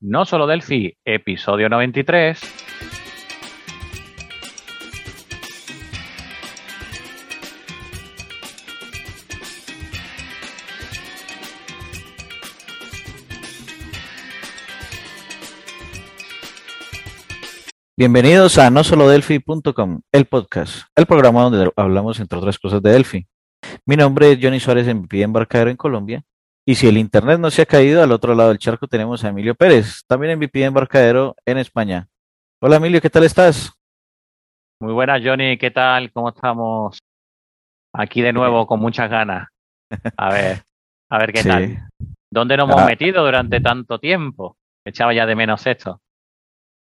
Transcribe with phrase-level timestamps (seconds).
[0.00, 2.38] No Solo Delphi, episodio 93.
[17.96, 23.26] Bienvenidos a nosolodelphi.com, el podcast, el programa donde hablamos entre otras cosas de Delphi.
[23.84, 26.22] Mi nombre es Johnny Suárez, MVP embarcadero en Colombia.
[26.68, 29.28] Y si el internet no se ha caído, al otro lado del charco tenemos a
[29.30, 32.08] Emilio Pérez, también MVP embarcadero en España.
[32.60, 33.72] Hola Emilio, ¿qué tal estás?
[34.78, 36.12] Muy buenas, Johnny, ¿qué tal?
[36.12, 36.98] ¿Cómo estamos?
[37.94, 39.48] Aquí de nuevo con muchas ganas.
[40.18, 40.62] A ver,
[41.08, 41.88] a ver qué tal.
[42.30, 42.86] ¿Dónde nos hemos ah.
[42.86, 44.58] metido durante tanto tiempo?
[44.84, 46.02] Echaba ya de menos esto.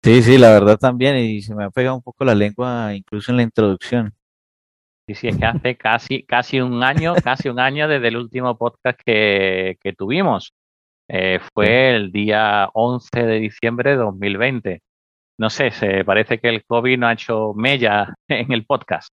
[0.02, 3.32] Sí, sí, la verdad también, y se me ha pegado un poco la lengua incluso
[3.32, 4.14] en la introducción.
[5.06, 8.56] Sí, sí, es que hace casi, casi un año, casi un año desde el último
[8.56, 10.54] podcast que, que tuvimos.
[11.08, 14.82] Eh, fue el día 11 de diciembre de 2020.
[15.38, 19.12] No sé, se parece que el COVID no ha hecho mella en el podcast.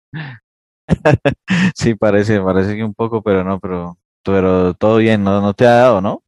[1.74, 5.66] sí, parece, parece que un poco, pero no, pero, pero todo bien, no, no te
[5.66, 6.22] ha dado, ¿no?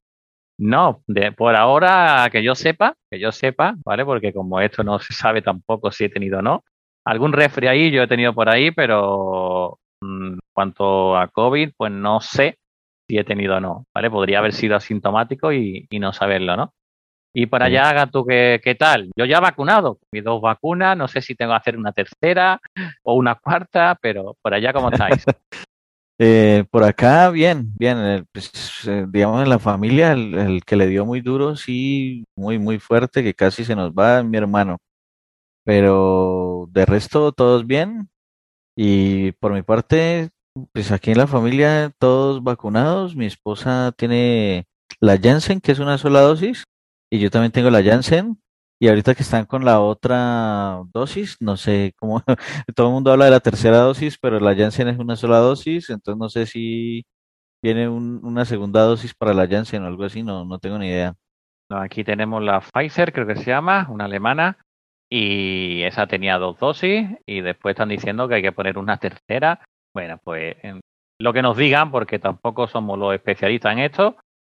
[0.58, 4.04] No, de, por ahora que yo sepa, que yo sepa, ¿vale?
[4.04, 6.64] Porque como esto no se sabe tampoco si he tenido o no.
[7.06, 11.92] Algún refri ahí yo he tenido por ahí, pero en mm, cuanto a COVID, pues
[11.92, 12.58] no sé
[13.08, 14.10] si he tenido o no, ¿vale?
[14.10, 16.72] Podría haber sido asintomático y, no saberlo, ¿no?
[17.36, 19.10] Y por allá, haga tú, ¿qué, ¿qué, tal?
[19.16, 22.60] Yo ya he vacunado, mis dos vacunas, no sé si tengo que hacer una tercera
[23.02, 25.24] o una cuarta, pero por allá, ¿cómo estáis?
[26.16, 27.98] Eh, por acá, bien, bien.
[27.98, 28.52] Eh, pues,
[28.86, 33.24] eh, digamos, en la familia, el, que le dio muy duro, sí, muy, muy fuerte,
[33.24, 34.78] que casi se nos va, mi hermano.
[35.64, 38.10] Pero de resto, todos bien.
[38.76, 40.30] Y por mi parte,
[40.72, 43.16] pues aquí en la familia, todos vacunados.
[43.16, 44.66] Mi esposa tiene
[45.00, 46.64] la Janssen, que es una sola dosis,
[47.10, 48.40] y yo también tengo la Janssen.
[48.80, 52.22] Y ahorita que están con la otra dosis, no sé cómo,
[52.76, 55.90] todo el mundo habla de la tercera dosis, pero la Janssen es una sola dosis,
[55.90, 57.06] entonces no sé si
[57.62, 61.14] viene una segunda dosis para la Janssen o algo así, no, no tengo ni idea.
[61.70, 64.58] Aquí tenemos la Pfizer, creo que se llama, una alemana,
[65.10, 69.60] y esa tenía dos dosis, y después están diciendo que hay que poner una tercera.
[69.94, 70.56] Bueno, pues
[71.20, 74.16] lo que nos digan, porque tampoco somos los especialistas en esto,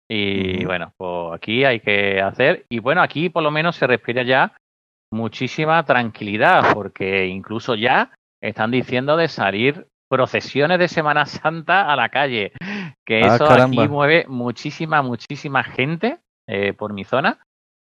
[0.09, 2.65] y bueno, pues aquí hay que hacer.
[2.69, 4.55] Y bueno, aquí por lo menos se respira ya
[5.11, 12.09] muchísima tranquilidad, porque incluso ya están diciendo de salir procesiones de Semana Santa a la
[12.09, 12.51] calle.
[13.05, 17.39] Que ah, eso aquí mueve muchísima, muchísima gente eh, por mi zona.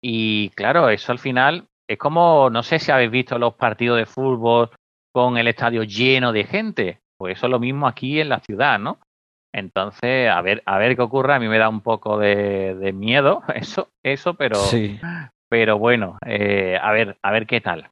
[0.01, 4.05] Y claro, eso al final es como, no sé si habéis visto los partidos de
[4.05, 4.69] fútbol
[5.13, 6.99] con el estadio lleno de gente.
[7.17, 8.99] Pues eso es lo mismo aquí en la ciudad, ¿no?
[9.53, 11.33] Entonces, a ver, a ver qué ocurre.
[11.33, 14.59] A mí me da un poco de, miedo eso, eso, pero,
[15.49, 17.89] pero bueno, eh, a ver, a ver qué tal.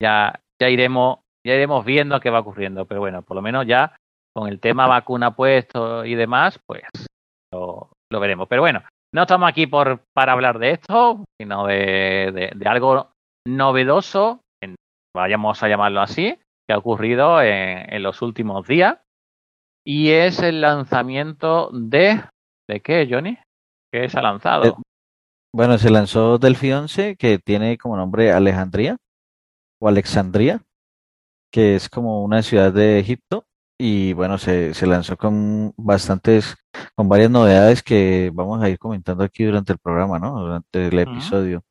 [0.00, 2.84] Ya, ya iremos, ya iremos viendo qué va ocurriendo.
[2.84, 3.96] Pero bueno, por lo menos ya
[4.34, 6.82] con el tema vacuna puesto y demás, pues
[7.50, 7.88] lo,
[8.20, 8.48] veremos.
[8.48, 8.82] Pero bueno,
[9.14, 13.12] no estamos aquí por para hablar de esto, sino de, de, algo
[13.46, 14.40] novedoso,
[15.14, 18.98] vayamos a llamarlo así, que ha ocurrido en, en los últimos días
[19.86, 22.20] y es el lanzamiento de...
[22.68, 23.38] ¿De qué, Johnny?
[23.92, 24.64] ¿Qué se ha lanzado?
[24.64, 24.72] Eh,
[25.54, 28.96] bueno, se lanzó Delphi 11, que tiene como nombre Alejandría
[29.80, 30.60] o Alexandría,
[31.52, 33.44] que es como una ciudad de Egipto.
[33.78, 36.56] Y bueno, se, se lanzó con bastantes,
[36.96, 40.40] con varias novedades que vamos a ir comentando aquí durante el programa, ¿no?
[40.40, 41.62] Durante el episodio.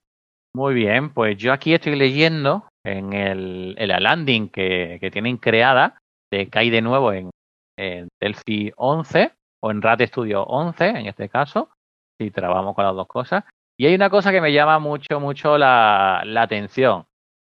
[0.55, 5.99] Muy bien, pues yo aquí estoy leyendo en el, la landing que, tienen creada,
[6.31, 7.29] de que hay de nuevo en,
[7.77, 11.71] en Delphi 11 o en RAT Studio 11, en este caso,
[12.17, 13.43] si trabajamos con las dos cosas.
[13.77, 17.03] Y hay una cosa que me llama mucho, mucho la, la atención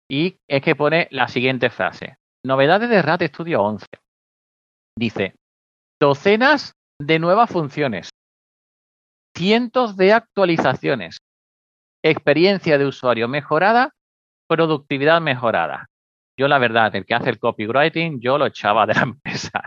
[0.08, 2.16] y es que pone la siguiente frase.
[2.46, 3.86] Novedades de RAT Studio 11.
[4.96, 5.34] Dice,
[6.00, 8.10] docenas de nuevas funciones,
[9.36, 11.18] cientos de actualizaciones,
[12.02, 13.94] experiencia de usuario mejorada,
[14.48, 15.90] productividad mejorada
[16.40, 19.62] yo la verdad, el que hace el copywriting, yo lo echaba de la empresa.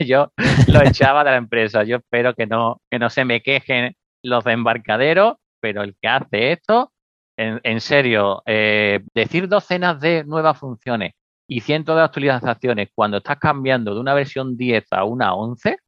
[0.00, 0.32] yo
[0.68, 1.84] lo echaba de la empresa.
[1.84, 6.08] Yo espero que no, que no se me quejen los de embarcadero, pero el que
[6.08, 6.90] hace esto,
[7.36, 11.12] en, serio, eh, decir docenas de nuevas funciones
[11.46, 15.78] y cientos de actualizaciones cuando estás cambiando de una versión 10 a una 11,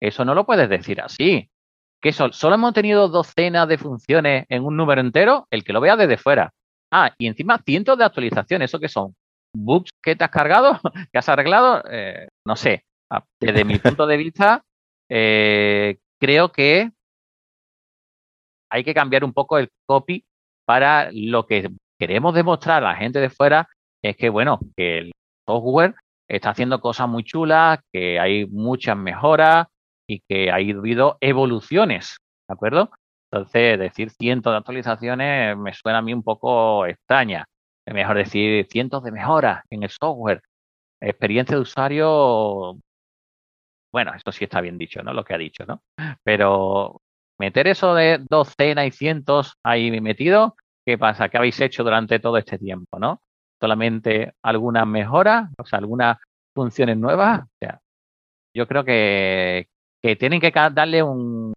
[0.00, 1.50] eso no lo puedes decir así.
[2.00, 5.96] Que solo hemos tenido docenas de funciones en un número entero, el que lo vea
[5.96, 6.52] desde fuera.
[6.92, 9.14] Ah, y encima cientos de actualizaciones, ¿eso qué son?
[9.54, 10.80] bugs que te has cargado,
[11.12, 12.84] que has arreglado, eh, no sé.
[13.10, 14.62] Ah, desde mi punto de vista,
[15.08, 16.90] eh, creo que
[18.70, 20.24] hay que cambiar un poco el copy
[20.66, 23.68] para lo que queremos demostrar a la gente de fuera
[24.02, 25.12] es que, bueno, que el
[25.46, 25.94] software
[26.28, 29.66] está haciendo cosas muy chulas, que hay muchas mejoras
[30.08, 32.16] y que ha habido evoluciones,
[32.48, 32.90] ¿de acuerdo?
[33.30, 37.44] Entonces, decir cientos de actualizaciones me suena a mí un poco extraña.
[37.86, 40.42] Es mejor decir cientos de mejoras en el software.
[41.00, 42.78] Experiencia de usuario,
[43.92, 45.12] bueno, esto sí está bien dicho, ¿no?
[45.12, 45.82] Lo que ha dicho, ¿no?
[46.22, 47.00] Pero
[47.38, 50.56] meter eso de docenas y cientos ahí metido,
[50.86, 51.28] ¿qué pasa?
[51.28, 53.20] ¿Qué habéis hecho durante todo este tiempo, no?
[53.60, 56.18] Solamente algunas mejoras, o sea, algunas
[56.54, 57.42] funciones nuevas.
[57.42, 57.80] O sea,
[58.54, 59.68] yo creo que,
[60.02, 61.52] que tienen que darle un,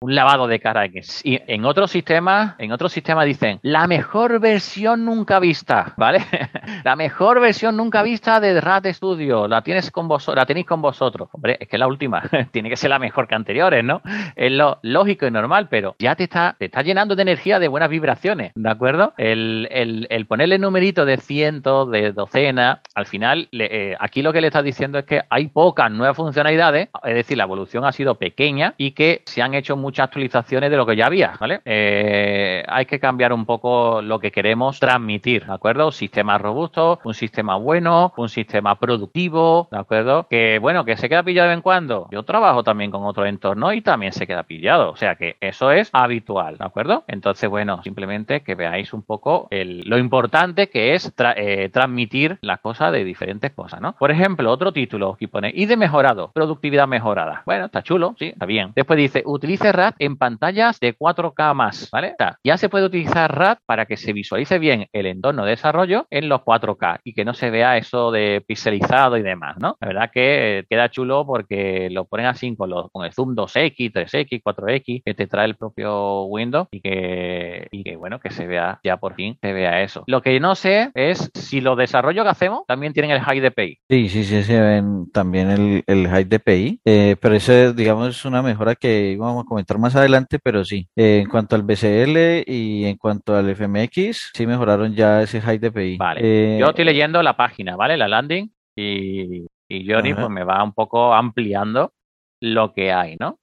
[0.00, 0.86] un lavado de cara.
[0.86, 6.20] Y en otros sistemas, en otros sistemas dicen la mejor versión nunca vista, ¿vale?
[6.84, 10.82] la mejor versión nunca vista de RAT Studio, la tienes con vosotros, la tenéis con
[10.82, 11.30] vosotros.
[11.32, 14.02] Hombre, es que la última tiene que ser la mejor que anteriores, ¿no?
[14.34, 17.68] Es lo lógico y normal, pero ya te está, te está llenando de energía de
[17.68, 19.14] buenas vibraciones, ¿de acuerdo?
[19.16, 24.48] El, el, ponerle numerito de cientos, de docenas, al final, eh, aquí lo que le
[24.48, 28.74] estás diciendo es que hay pocas nuevas funcionalidades, es decir, la evolución ha sido pequeña
[28.76, 31.60] y que se han hecho muchas actualizaciones de lo que ya había, ¿vale?
[31.64, 35.92] Eh, hay que cambiar un poco lo que queremos transmitir, ¿de acuerdo?
[35.92, 40.26] Sistema robusto, un sistema bueno, un sistema productivo, ¿de acuerdo?
[40.28, 42.08] Que, bueno, que se queda pillado de vez en cuando.
[42.10, 45.70] Yo trabajo también con otro entorno y también se queda pillado, o sea que eso
[45.70, 47.04] es habitual, ¿de acuerdo?
[47.06, 52.90] Entonces, bueno, simplemente que veáis un poco lo importante que es eh, transmitir las cosas
[52.90, 53.92] de diferentes cosas, ¿no?
[53.92, 57.44] Por ejemplo, otro título aquí pone, y de mejorado, productividad mejorada.
[57.46, 58.72] Bueno, está chulo, sí, está bien.
[58.74, 62.14] Después dice, utilice RAT en pantallas de 4K más, ¿vale?
[62.42, 66.28] ya se puede utilizar RAD para que se visualice bien el entorno de desarrollo en
[66.28, 69.76] los 4K y que no se vea eso de pixelizado y demás, ¿no?
[69.80, 73.92] La verdad que queda chulo porque lo ponen así con, los, con el zoom 2X,
[73.92, 78.46] 3X, 4X que te trae el propio Windows y que, y que, bueno, que se
[78.46, 80.04] vea ya por fin, se vea eso.
[80.06, 83.78] Lo que no sé es si los desarrollos que hacemos también tienen el high DPI.
[83.88, 88.42] Sí, sí, sí, se ven también el, high DPI, eh, pero eso, digamos, es una
[88.42, 90.88] mejora que íbamos a comentar más más adelante, pero sí.
[90.96, 95.58] Eh, en cuanto al BCL y en cuanto al FMX, sí mejoraron ya ese high
[95.58, 95.96] DPI.
[95.98, 96.20] Vale.
[96.22, 97.96] Eh, Yo estoy leyendo la página, ¿vale?
[97.96, 101.92] La landing y, y Johnny pues me va un poco ampliando
[102.40, 103.38] lo que hay, ¿no?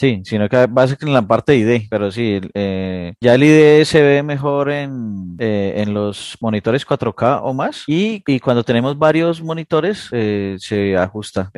[0.00, 4.00] Sí, sino que básicamente en la parte ID, pero sí, eh, ya el ID se
[4.00, 9.42] ve mejor en, eh, en los monitores 4K o más y, y cuando tenemos varios
[9.42, 11.50] monitores eh, se ajusta.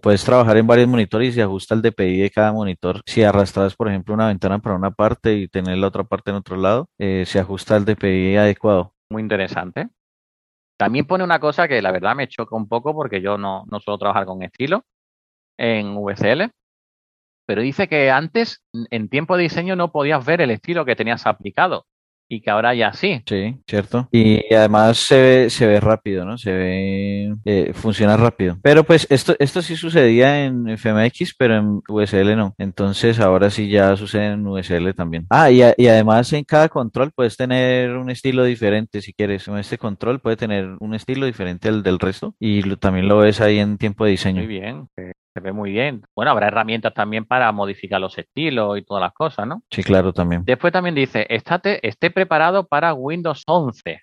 [0.00, 3.02] Puedes trabajar en varios monitores y se ajusta el DPI de cada monitor.
[3.04, 6.38] Si arrastras, por ejemplo, una ventana para una parte y tener la otra parte en
[6.38, 8.94] otro lado, se ajusta el DPI adecuado.
[9.10, 9.90] Muy interesante.
[10.78, 13.80] También pone una cosa que la verdad me choca un poco porque yo no, no
[13.80, 14.82] suelo trabajar con estilo
[15.58, 16.54] en VCL
[17.50, 18.62] pero dice que antes,
[18.92, 21.84] en tiempo de diseño, no podías ver el estilo que tenías aplicado
[22.28, 23.24] y que ahora ya sí.
[23.26, 24.08] Sí, cierto.
[24.12, 26.38] Y además se ve, se ve rápido, ¿no?
[26.38, 28.56] Se ve, eh, funciona rápido.
[28.62, 32.54] Pero pues esto, esto sí sucedía en FMX, pero en USL no.
[32.56, 35.26] Entonces ahora sí ya sucede en USL también.
[35.28, 39.48] Ah, y, y además en cada control puedes tener un estilo diferente si quieres.
[39.48, 43.40] Este control puede tener un estilo diferente al del resto y lo, también lo ves
[43.40, 44.36] ahí en tiempo de diseño.
[44.36, 44.86] Muy bien.
[45.32, 46.02] Se ve muy bien.
[46.16, 49.62] Bueno, habrá herramientas también para modificar los estilos y todas las cosas, ¿no?
[49.70, 50.44] Sí, claro, también.
[50.44, 54.02] Después también dice, estate, esté preparado para Windows 11.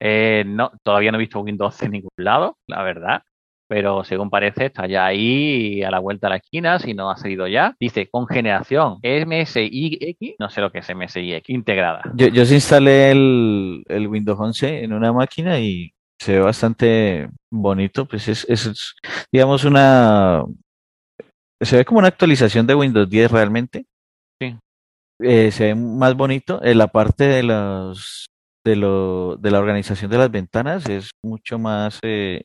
[0.00, 3.22] Eh, no, todavía no he visto Windows 11 en ningún lado, la verdad.
[3.68, 7.16] Pero según parece, está ya ahí a la vuelta de la esquina, si no ha
[7.16, 7.76] salido ya.
[7.78, 12.02] Dice, con generación MSIX, no sé lo que es MSIX, integrada.
[12.14, 17.30] Yo, yo sí instalé el, el Windows 11 en una máquina y se ve bastante
[17.50, 18.94] bonito, pues es, es,
[19.32, 20.44] digamos, una...
[21.60, 23.86] Se ve como una actualización de Windows 10 realmente.
[24.40, 24.56] Sí.
[25.20, 26.62] Eh, se ve más bonito.
[26.62, 28.26] En la parte de los
[28.64, 32.42] de lo de la organización de las ventanas es mucho más eh,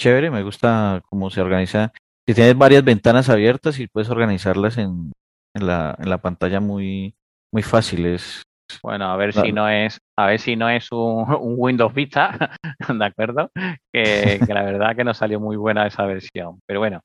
[0.00, 0.30] chévere.
[0.30, 1.92] Me gusta cómo se organiza.
[2.26, 5.12] Si tienes varias ventanas abiertas y puedes organizarlas en,
[5.54, 7.14] en la, en la pantalla muy,
[7.52, 8.06] muy fácil.
[8.06, 8.42] Es,
[8.82, 12.56] bueno, a ver si no es, a ver si no es un, un Windows Vista,
[12.88, 13.50] ¿de acuerdo?
[13.92, 16.60] Que, que, la verdad que no salió muy buena esa versión.
[16.66, 17.00] Pero bueno,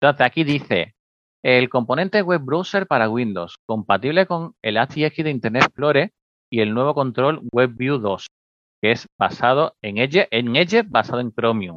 [0.00, 0.94] entonces aquí dice
[1.44, 6.10] el componente web browser para Windows, compatible con el HX de Internet Explorer
[6.50, 8.26] y el nuevo control WebView 2,
[8.82, 11.76] que es basado en Edge, en Edge basado en Chromium.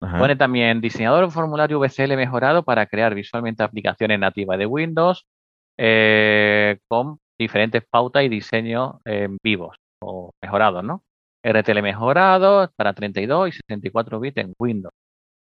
[0.00, 0.18] Ajá.
[0.18, 5.24] Pone también diseñador formulario VCL mejorado para crear visualmente aplicaciones nativas de Windows
[5.76, 11.02] eh, con diferentes pautas y diseños eh, vivos o mejorados, ¿no?
[11.44, 14.94] RTL mejorado para 32 y 64 bits en Windows.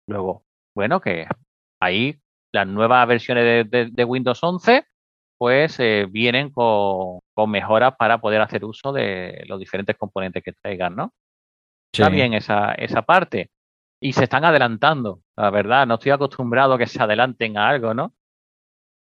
[0.09, 1.27] Luego, bueno, que
[1.81, 2.19] ahí
[2.55, 4.85] las nuevas versiones de, de, de Windows 11,
[5.39, 10.95] pues eh, vienen con, mejoras para poder hacer uso de los diferentes componentes que traigan,
[10.95, 11.13] ¿no?
[11.93, 13.51] Está bien esa, esa parte.
[14.01, 15.87] Y se están adelantando, la verdad.
[15.87, 18.15] No estoy acostumbrado a que se adelanten a algo, ¿no?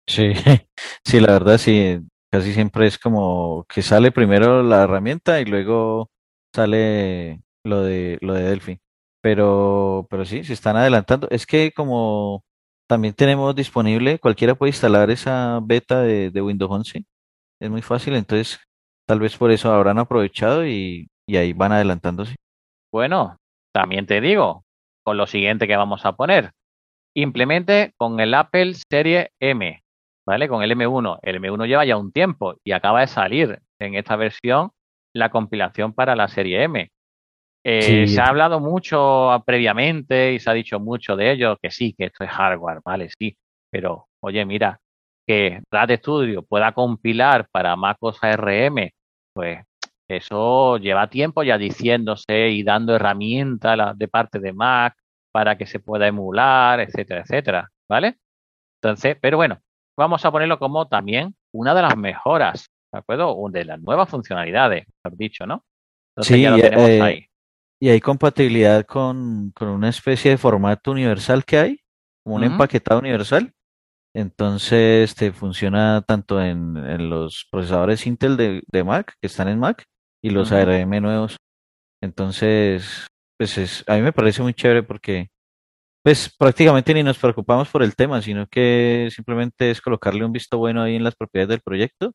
[0.09, 0.33] Sí,
[1.05, 2.01] sí, la verdad sí.
[2.35, 6.11] Casi siempre es como que sale primero la herramienta y luego
[6.53, 8.81] sale lo de lo de Delphi.
[9.23, 11.29] Pero, pero sí, se están adelantando.
[11.31, 12.43] Es que como
[12.89, 17.05] también tenemos disponible, cualquiera puede instalar esa beta de, Windows 11.
[17.61, 18.59] Es muy fácil, entonces
[19.07, 22.35] tal vez por eso habrán aprovechado y, y ahí van adelantándose.
[22.93, 23.37] Bueno,
[23.73, 24.65] también te digo,
[25.05, 26.51] con lo siguiente que vamos a poner.
[27.15, 29.84] Implemente con el Apple Serie M,
[30.27, 30.49] ¿vale?
[30.49, 31.19] Con el M1.
[31.23, 34.71] El M1 lleva ya un tiempo y acaba de salir en esta versión
[35.15, 36.91] la compilación para la Serie M.
[37.67, 41.95] Eh, se ha hablado mucho previamente y se ha dicho mucho de ello, que sí,
[41.97, 43.35] que esto es hardware, vale, sí,
[43.71, 44.79] pero oye, mira,
[45.27, 48.91] que RAD Studio pueda compilar para MacOS ARM,
[49.33, 49.65] pues
[50.09, 54.95] eso lleva tiempo ya diciéndose y dando herramientas de parte de Mac
[55.33, 58.19] para que se pueda emular, etcétera, etcétera, ¿vale?
[58.83, 59.61] Entonces, pero bueno,
[59.97, 63.37] vamos a ponerlo como también una de las mejoras, ¿de acuerdo?
[63.51, 65.65] De las nuevas funcionalidades, mejor dicho, ¿no?
[66.17, 67.27] Entonces ya lo tenemos eh, ahí.
[67.81, 71.81] Y hay compatibilidad con, con, una especie de formato universal que hay,
[72.23, 73.53] como un empaquetado universal.
[74.15, 79.59] Entonces te funciona tanto en, en los procesadores Intel de, de, Mac, que están en
[79.59, 79.85] Mac,
[80.23, 81.37] y los ARM nuevos.
[82.01, 85.31] Entonces, pues es, a mí me parece muy chévere porque
[86.05, 90.59] pues prácticamente ni nos preocupamos por el tema, sino que simplemente es colocarle un visto
[90.59, 92.13] bueno ahí en las propiedades del proyecto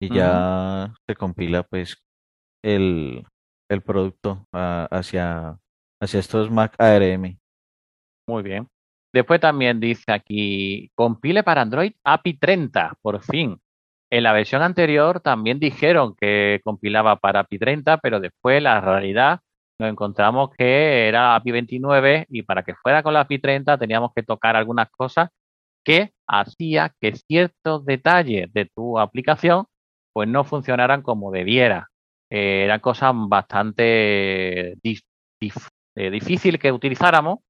[0.00, 1.96] y ya se compila pues
[2.64, 3.24] el,
[3.70, 5.56] el producto hacia,
[6.02, 7.38] hacia estos Mac ARM.
[8.28, 8.66] Muy bien.
[9.14, 13.60] Después también dice aquí, compile para Android API 30, por fin.
[14.10, 19.40] En la versión anterior también dijeron que compilaba para API 30, pero después la realidad
[19.78, 24.12] nos encontramos que era API 29 y para que fuera con la API 30 teníamos
[24.14, 25.30] que tocar algunas cosas
[25.84, 29.66] que hacía que ciertos detalles de tu aplicación
[30.12, 31.88] pues no funcionaran como debiera
[32.30, 35.00] eh, eran cosas bastante dif,
[35.96, 37.40] eh, difícil que utilizáramos,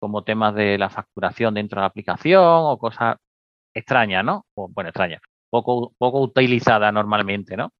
[0.00, 3.16] como temas de la facturación dentro de la aplicación o cosas
[3.74, 4.46] extrañas, ¿no?
[4.56, 7.70] O, bueno, extrañas, poco, poco utilizada normalmente, ¿no?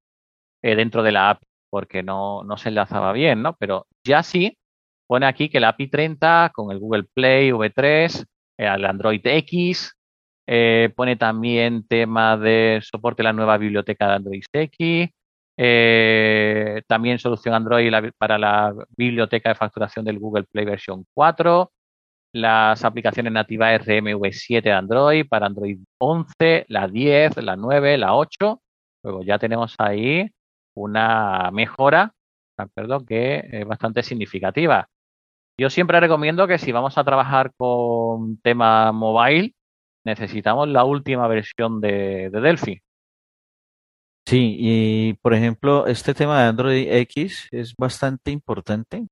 [0.62, 1.46] Eh, dentro de la API,
[1.76, 3.54] porque no, no se enlazaba bien, ¿no?
[3.58, 4.56] Pero ya sí,
[5.06, 8.24] pone aquí que la API 30 con el Google Play V3,
[8.56, 9.94] el Android X,
[10.96, 15.10] pone también tema de soporte a la nueva biblioteca de Android X,
[15.58, 21.70] eh, también solución Android para la biblioteca de facturación del Google Play versión 4.
[22.32, 28.62] Las aplicaciones nativas RMV7 de Android para Android 11, la 10, la 9, la 8.
[29.04, 30.30] Luego ya tenemos ahí
[30.76, 32.14] una mejora,
[32.74, 34.88] perdón, que es bastante significativa.
[35.58, 39.54] Yo siempre recomiendo que si vamos a trabajar con tema mobile,
[40.04, 42.80] necesitamos la última versión de Delphi.
[44.26, 49.06] Sí, y por ejemplo, este tema de Android X es bastante importante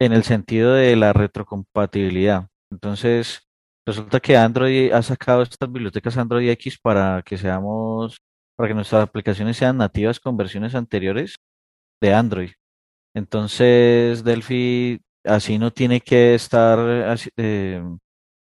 [0.00, 2.48] en el sentido de la retrocompatibilidad.
[2.70, 3.48] Entonces,
[3.86, 8.22] resulta que Android ha sacado estas bibliotecas Android X para que seamos,
[8.62, 11.34] para que nuestras aplicaciones sean nativas con versiones anteriores
[12.00, 12.50] de Android.
[13.12, 16.78] Entonces, Delphi así no tiene que estar,
[17.36, 17.82] eh,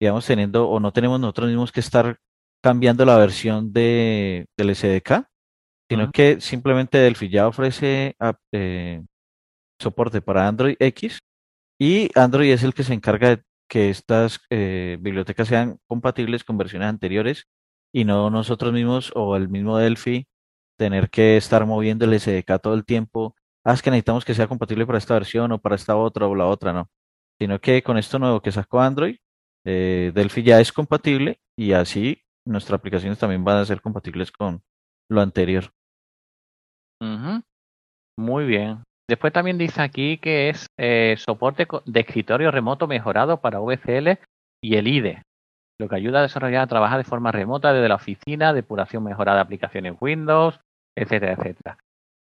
[0.00, 2.16] digamos, teniendo, o no tenemos nosotros mismos que estar
[2.60, 5.28] cambiando la versión de, del SDK
[5.88, 8.16] sino que simplemente Delphi ya ofrece
[8.52, 9.04] eh,
[9.80, 11.20] soporte para Android X
[11.80, 16.58] y Android es el que se encarga de que estas eh, bibliotecas sean compatibles con
[16.58, 17.44] versiones anteriores
[17.92, 20.26] y no nosotros mismos o el mismo Delphi
[20.78, 23.34] tener que estar moviendo el SDK todo el tiempo.
[23.64, 26.34] Ah, es que necesitamos que sea compatible para esta versión o para esta otra o
[26.34, 26.88] la otra, no.
[27.40, 29.16] Sino que con esto nuevo que sacó Android,
[29.64, 34.62] eh, Delphi ya es compatible y así nuestras aplicaciones también van a ser compatibles con
[35.10, 35.70] lo anterior.
[38.18, 38.82] Muy bien.
[39.08, 44.18] Después también dice aquí que es eh, soporte de escritorio remoto mejorado para VCL
[44.62, 45.22] y el IDE,
[45.78, 49.38] lo que ayuda a desarrollar a trabajar de forma remota desde la oficina, depuración mejorada
[49.38, 50.58] de aplicaciones Windows,
[50.96, 51.78] etcétera, etcétera.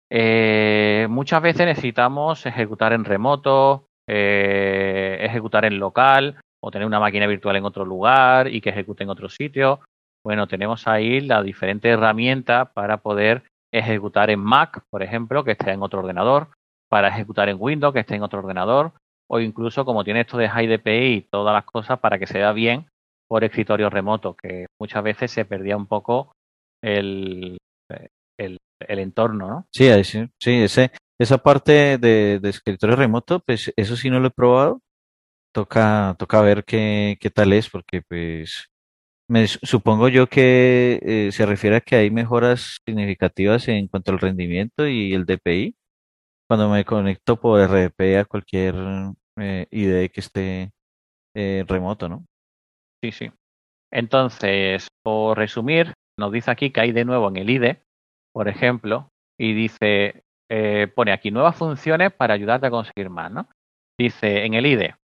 [0.10, 7.28] Eh, muchas veces necesitamos ejecutar en remoto, eh, ejecutar en local o tener una máquina
[7.28, 9.82] virtual en otro lugar y que ejecute en otro sitio.
[10.24, 13.44] Bueno, tenemos ahí la diferente herramienta para poder
[13.74, 16.50] ejecutar en Mac, por ejemplo, que esté en otro ordenador,
[16.90, 18.92] para ejecutar en Windows, que esté en otro ordenador,
[19.30, 22.38] o incluso como tiene esto de High DPI y todas las cosas para que se
[22.38, 22.91] vea bien
[23.32, 26.34] por escritorio remoto, que muchas veces se perdía un poco
[26.84, 27.58] el,
[28.38, 28.60] el,
[29.00, 29.68] entorno, ¿no?
[29.72, 34.82] Sí, sí, ese, esa parte de, escritorio remoto, pues eso sí no lo he probado.
[35.56, 38.68] Toca, toca ver qué, qué tal es, porque pues
[39.30, 44.20] me supongo yo que eh, se refiere a que hay mejoras significativas en cuanto al
[44.20, 45.78] rendimiento y el DPI
[46.50, 48.76] cuando me conecto por RDP a cualquier
[49.38, 50.72] eh, ID que esté
[51.34, 52.26] eh, remoto, ¿no?
[53.04, 53.32] Sí, sí.
[53.92, 57.82] Entonces, por resumir, nos dice aquí que hay de nuevo en el IDE,
[58.34, 63.50] por ejemplo, y dice, eh, pone aquí nuevas funciones para ayudarte a conseguir más, ¿no?
[64.00, 64.96] Dice en el IDE,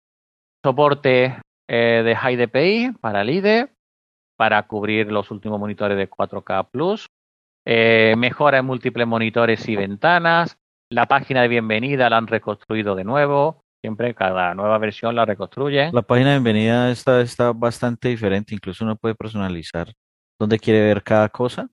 [0.63, 3.69] soporte de High DPI para el IDE,
[4.37, 7.07] para cubrir los últimos monitores de 4K Plus,
[7.65, 10.57] mejora en múltiples monitores y ventanas,
[10.89, 15.91] la página de bienvenida la han reconstruido de nuevo, Siempre cada nueva versión la reconstruye.
[15.91, 19.93] La página de bienvenida está, está bastante diferente, incluso uno puede personalizar
[20.39, 21.69] dónde quiere ver cada cosa.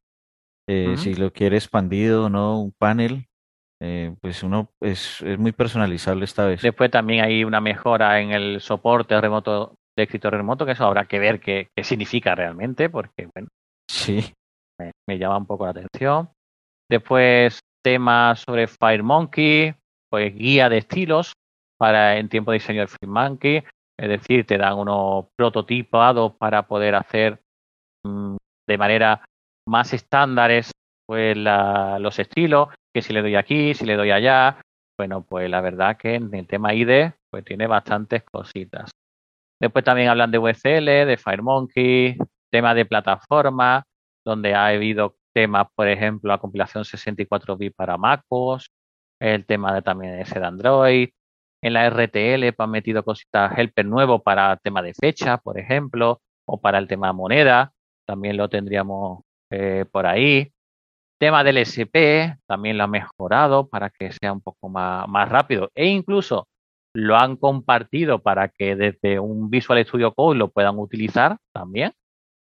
[0.68, 3.26] Eh, si lo quiere expandido o no, un panel,
[3.82, 6.62] eh, pues uno es, es, muy personalizable esta vez.
[6.62, 11.06] Después también hay una mejora en el soporte remoto de escritorio remoto, que eso habrá
[11.06, 13.48] que ver qué, qué significa realmente, porque bueno,
[13.90, 14.32] sí.
[14.80, 16.30] me, me, llama un poco la atención.
[16.90, 19.74] Después temas sobre FireMonkey,
[20.10, 21.34] pues guía de estilos,
[21.78, 23.64] para en tiempo de diseño de FreeMonkey,
[23.98, 27.40] es decir, te dan unos prototipados para poder hacer
[28.04, 28.36] mm,
[28.68, 29.24] de manera
[29.68, 30.70] más estándares
[31.06, 34.60] pues los estilos, que si le doy aquí, si le doy allá,
[34.98, 38.90] bueno, pues la verdad que en el tema IDE pues tiene bastantes cositas.
[39.60, 42.16] Después también hablan de VCL, de FireMonkey,
[42.50, 43.84] tema de plataforma,
[44.24, 48.66] donde ha habido temas, por ejemplo, la compilación 64 bits para MacOS,
[49.20, 51.10] el tema de también de Android,
[51.64, 56.20] en la RTL pues, han metido cositas helper nuevo para tema de fecha, por ejemplo,
[56.46, 57.72] o para el tema moneda,
[58.06, 60.52] también lo tendríamos eh, por ahí.
[61.18, 65.86] Tema del SP también lo han mejorado para que sea un poco más, rápido e
[65.86, 66.48] incluso
[66.94, 71.92] lo han compartido para que desde un Visual Studio Code lo puedan utilizar también.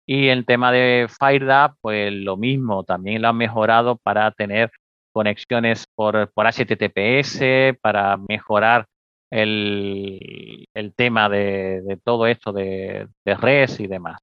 [0.07, 4.71] Y el tema de FireDAP, pues lo mismo, también lo han mejorado para tener
[5.13, 8.87] conexiones por, por HTTPS, para mejorar
[9.31, 14.21] el, el tema de, de, todo esto de, de y demás.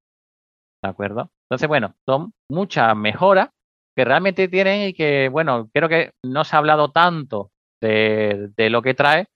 [0.83, 1.31] ¿De acuerdo?
[1.49, 3.49] Entonces, bueno, son muchas mejoras
[3.95, 8.69] que realmente tienen y que, bueno, creo que no se ha hablado tanto de, de
[8.69, 9.27] lo que trae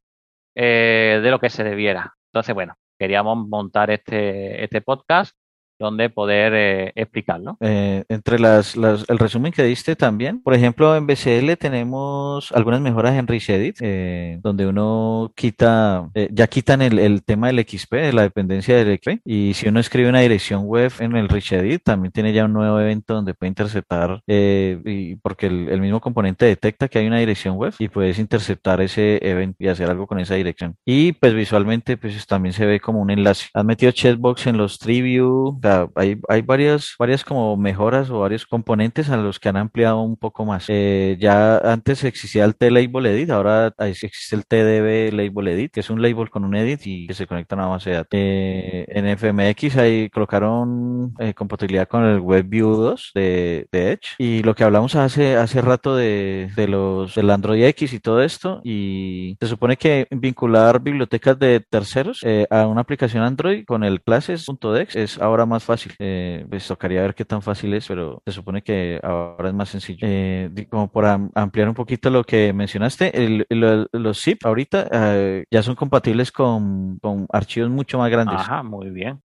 [0.56, 2.14] eh, de lo que se debiera.
[2.34, 5.34] Entonces, bueno, queríamos montar este, este podcast
[5.80, 7.58] donde poder eh, explicarlo.
[7.62, 12.82] Eh, entre las, las, el resumen que diste también, por ejemplo, en BCL tenemos algunas
[12.82, 17.94] mejoras en Edit, eh, donde uno quita, eh, ya quitan el, el, tema del XP,
[17.94, 21.84] de la dependencia del XP, y si uno escribe una dirección web en el Edit,
[21.84, 26.02] también tiene ya un nuevo evento donde puede interceptar, eh, y porque el, el, mismo
[26.02, 30.08] componente detecta que hay una dirección web y puedes interceptar ese evento y hacer algo
[30.08, 30.76] con esa dirección.
[30.86, 33.48] Y pues visualmente, pues también se ve como un enlace.
[33.54, 35.60] Has metido checkbox en los triview,
[35.96, 40.18] hay, hay varias, varias como mejoras o varios componentes a los que han ampliado un
[40.18, 40.66] poco más.
[40.68, 45.90] Eh, ya antes existía el T-Label Edit, ahora existe el TDB Label Edit, que es
[45.90, 48.10] un label con un edit y que se conecta a una base de datos.
[48.12, 54.44] Eh, en FMX ahí colocaron eh, compatibilidad con el WebView 2 de, de, Edge y
[54.44, 58.62] lo que hablamos hace, hace rato de, de los del Android X y todo esto
[58.64, 64.02] y se supone que vincular bibliotecas de terceros eh, a una aplicación Android con el
[64.02, 65.94] classes.dex es ahora más fácil.
[66.00, 69.70] Eh, pues tocaría ver qué tan fácil es, pero se supone que ahora es más
[69.70, 70.00] sencillo.
[70.08, 73.46] Eh, como por ampliar un poquito lo que mencionaste, el,
[73.92, 78.40] los zip ahorita eh, ya son compatibles con, con, archivos mucho más grandes.
[78.40, 79.22] Ajá, muy bien.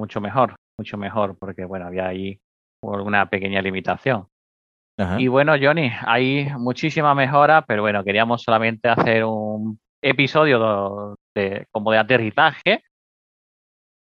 [0.00, 2.40] Mucho mejor, mucho mejor, porque bueno, había ahí
[2.82, 4.26] una pequeña limitación.
[4.98, 5.20] Ajá.
[5.20, 11.92] Y bueno, Johnny, hay muchísima mejora, pero bueno, queríamos solamente hacer un episodio de, como
[11.92, 12.82] de aterrizaje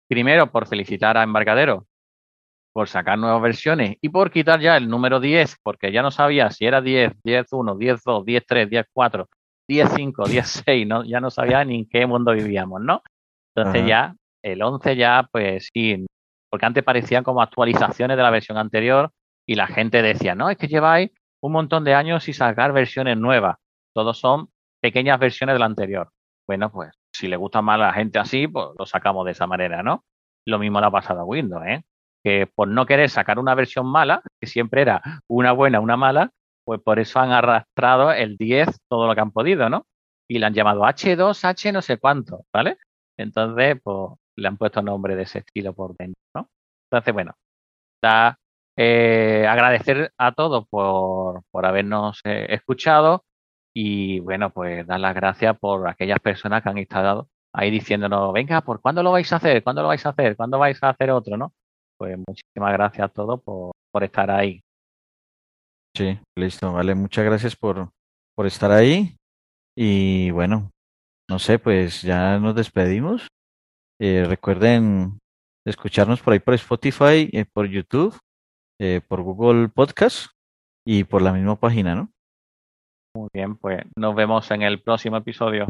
[0.10, 1.86] Primero, por felicitar a Embarcadero
[2.72, 6.52] por sacar nuevas versiones y por quitar ya el número 10, porque ya no sabía
[6.52, 9.30] si era 10, 10, 1, 10, 2, 10, 3, 10, 4,
[9.68, 11.04] 10, 5, 10, 6, ¿no?
[11.04, 13.02] ya no sabía ni en qué mundo vivíamos, ¿no?
[13.56, 13.90] Entonces Ajá.
[13.90, 16.06] ya, el 11 ya, pues sí,
[16.50, 19.12] porque antes parecían como actualizaciones de la versión anterior
[19.46, 23.18] y la gente decía, no, es que lleváis un montón de años sin sacar versiones
[23.18, 23.58] nuevas,
[23.94, 24.50] todos son
[24.82, 26.10] pequeñas versiones de la anterior.
[26.48, 29.48] Bueno, pues si le gusta más a la gente así, pues lo sacamos de esa
[29.48, 30.04] manera, ¿no?
[30.46, 31.84] Lo mismo le ha pasado a Windows, ¿eh?
[32.24, 36.32] Que por no querer sacar una versión mala, que siempre era una buena, una mala,
[36.66, 39.86] pues por eso han arrastrado el 10 todo lo que han podido, ¿no?
[40.30, 42.78] Y le han llamado H2, H no sé cuánto, ¿vale?
[43.18, 46.50] Entonces, pues le han puesto nombre de ese estilo por dentro, ¿no?
[46.92, 47.34] Entonces, bueno,
[47.96, 48.38] está
[48.78, 53.26] eh, agradecer a todos por, por habernos eh, escuchado
[53.82, 58.60] y bueno, pues dar las gracias por aquellas personas que han estado ahí diciéndonos, venga,
[58.60, 59.64] ¿por cuándo lo vais a hacer?
[59.64, 60.36] ¿Cuándo lo vais a hacer?
[60.36, 61.38] ¿Cuándo vais a hacer otro?
[61.38, 61.54] ¿no?
[61.98, 64.62] Pues muchísimas gracias a todos por, por estar ahí.
[65.96, 67.90] Sí, listo, vale, muchas gracias por,
[68.36, 69.16] por estar ahí.
[69.78, 70.72] Y bueno,
[71.30, 73.30] no sé, pues ya nos despedimos.
[74.02, 75.20] Eh, recuerden
[75.66, 78.18] escucharnos por ahí por Spotify, eh, por YouTube,
[78.82, 80.32] eh, por Google Podcast
[80.86, 82.12] y por la misma página, ¿no?
[83.20, 85.68] Muy bien, pues nos vemos en el próximo episodio.